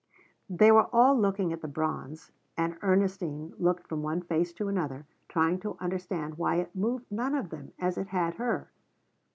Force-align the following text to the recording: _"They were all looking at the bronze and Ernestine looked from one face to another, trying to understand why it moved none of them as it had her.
_"They 0.57 0.71
were 0.71 0.87
all 0.91 1.15
looking 1.15 1.53
at 1.53 1.61
the 1.61 1.67
bronze 1.67 2.31
and 2.57 2.75
Ernestine 2.81 3.53
looked 3.59 3.85
from 3.87 4.01
one 4.01 4.23
face 4.23 4.51
to 4.53 4.67
another, 4.67 5.05
trying 5.29 5.59
to 5.59 5.77
understand 5.79 6.39
why 6.39 6.55
it 6.55 6.75
moved 6.75 7.05
none 7.11 7.35
of 7.35 7.51
them 7.51 7.71
as 7.77 7.99
it 7.99 8.07
had 8.07 8.33
her. 8.37 8.71